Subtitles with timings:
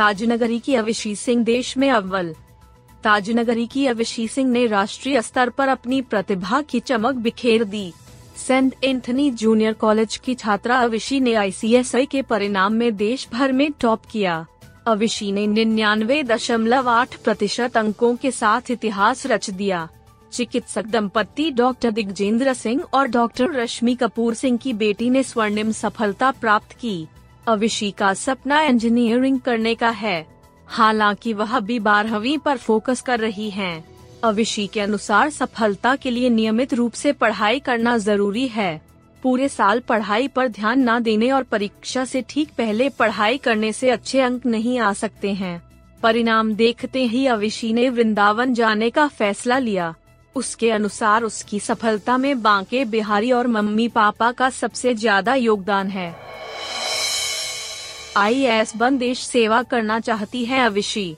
[0.00, 2.34] ताजनगरी की अविशी सिंह देश में अव्वल।
[3.04, 7.92] ताजनगरी की अविशी सिंह ने राष्ट्रीय स्तर पर अपनी प्रतिभा की चमक बिखेर दी।
[8.36, 13.72] सेंट एंथनी जूनियर कॉलेज की छात्रा अविशी ने आईसीएसआई के परिणाम में देश भर में
[13.72, 14.46] टॉप किया।
[14.86, 19.88] अविशी ने निन्यानवे दशमलव आठ प्रतिशत अंकों के साथ इतिहास रच दिया।
[20.32, 26.30] चिकित्सक दंपति डॉक्टर दिग्जेंद्र सिंह और डॉक्टर रश्मि कपूर सिंह की बेटी ने स्वर्णिम सफलता
[26.30, 27.06] प्राप्त की।
[27.50, 30.26] अविशी का सपना इंजीनियरिंग करने का है।
[30.68, 33.84] हालाँकि वह भी बारहवीं पर फोकस कर रही हैं।
[34.24, 38.80] अविशी के अनुसार सफलता के लिए नियमित रूप से पढ़ाई करना ज़रूरी है।
[39.22, 43.90] पूरे साल पढ़ाई पर ध्यान न देने और परीक्षा से ठीक पहले पढ़ाई करने से
[43.90, 45.60] अच्छे अंक नहीं आ सकते हैं।
[46.02, 49.94] परिणाम देखते ही अविशी ने वृंदावन जाने का फैसला लिया।
[50.36, 56.14] उसके अनुसार उसकी सफलता में बांके बिहारी और मम्मी पापा का सबसे ज़्यादा योगदान है।
[58.16, 61.16] आईएएस बन देश सेवा करना चाहती है अविशी।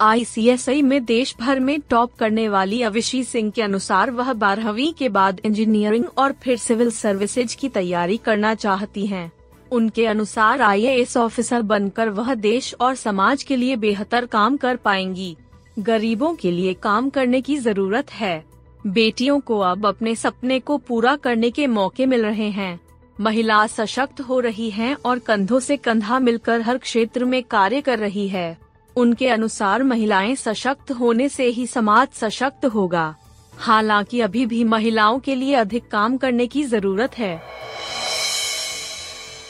[0.00, 5.08] आईसीएसआई में देश भर में टॉप करने वाली अविशी सिंह के अनुसार वह बारहवीं के
[5.08, 9.32] बाद इंजीनियरिंग और फिर सिविल सर्विसेज़ की तैयारी करना चाहती हैं।
[9.72, 15.36] उनके अनुसार आईएएस ऑफिसर बनकर वह देश और समाज के लिए बेहतर काम कर पाएँगी।
[15.78, 18.44] गरीबों के लिए काम करने की ज़रूरत है।
[18.86, 22.80] बेटियों को अब अपने सपने को पूरा करने के मौके मिल रहे हैं।
[23.20, 27.98] महिला सशक्त हो रही हैं और कंधों से कंधा मिलकर हर क्षेत्र में कार्य कर
[27.98, 28.58] रही है।
[28.96, 33.14] उनके अनुसार महिलाएँ सशक्त होने से ही समाज सशक्त होगा।
[33.58, 37.42] हालाँकि अभी भी महिलाओं के लिए अधिक काम करने की ज़रूरत है।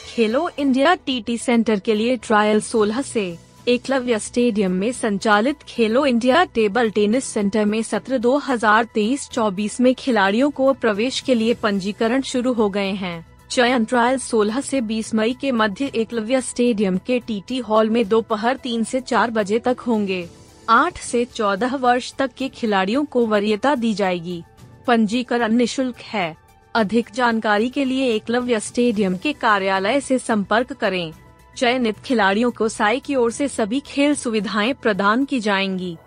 [0.07, 3.37] खेलो इंडिया टीटी सेंटर के लिए ट्रायल 16 से
[3.67, 10.73] एकलव्य स्टेडियम में संचालित खेलो इंडिया टेबल टेनिस सेंटर में सत्र 2023-24 में खिलाड़ियों को
[10.73, 15.51] प्रवेश के लिए पंजीकरण शुरू हो गए हैं। चयन ट्रायल 16 से 20 मई के
[15.51, 20.29] मध्य एकलव्य स्टेडियम के टीटी हॉल में दोपहर तीन से चार बजे तक होंगे।
[20.69, 24.43] आठ से चौदह वर्ष तक के खिलाड़ियों को वरीयता दी जाएगी।
[24.87, 26.35] पंजीकरण निशुल्क है।
[26.75, 31.13] अधिक जानकारी के लिए एकलव्य स्टेडियम के कार्यालय से संपर्क करें।
[31.57, 35.97] चयनित खिलाड़ियों को साई की ओर से सभी खेल सुविधाएँ प्रदान की जाएँगी।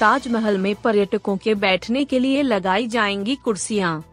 [0.00, 4.04] ताजमहल में पर्यटकों के बैठने के लिए लगाई जाएँगी कुर्सियाँ।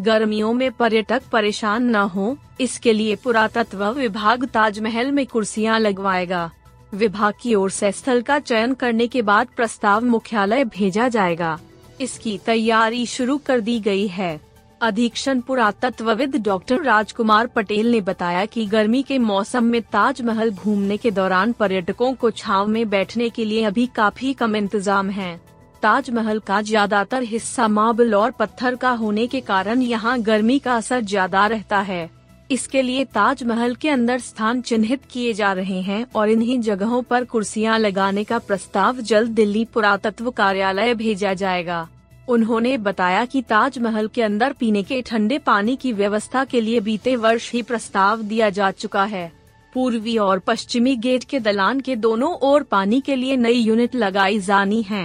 [0.00, 6.50] गर्मियों में पर्यटक परेशान न हो, इसके लिए पुरातत्व विभाग ताजमहल में कुर्सियाँ लगवाएगा।
[6.94, 11.58] विभाग की ओर से स्थल का चयन करने के बाद प्रस्ताव मुख्यालय भेजा जाएगा।
[12.00, 14.40] इसकी तैयारी शुरू कर दी गई है।
[14.82, 21.10] अधीक्षण पुरातत्वविद डॉक्टर राजकुमार पटेल ने बताया कि गर्मी के मौसम में ताजमहल घूमने के
[21.10, 25.40] दौरान पर्यटकों को छाव में बैठने के लिए अभी काफ़ी कम इंतज़ाम है।
[25.82, 31.00] ताजमहल का ज़्यादातर हिस्सा मार्बल और पत्थर का होने के कारण यहाँ गर्मी का असर
[31.02, 32.08] ज़्यादा रहता है।
[32.50, 37.24] इसके लिए ताजमहल के अंदर स्थान चिन्हित किए जा रहे हैं और इन्हीं जगहों पर
[37.24, 41.86] कुर्सियाँ लगाने का प्रस्ताव जल्द दिल्ली पुरातत्व कार्यालय भेजा जाएगा।
[42.28, 47.16] उन्होंने बताया कि ताजमहल के अंदर पीने के ठंडे पानी की व्यवस्था के लिए बीते
[47.16, 49.30] वर्ष ही प्रस्ताव दिया जा चुका है।
[49.72, 54.38] पूर्वी और पश्चिमी गेट के दलान के दोनों ओर पानी के लिए नई यूनिट लगाई
[54.40, 55.04] जानी है।